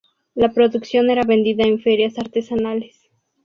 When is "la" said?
0.33-0.49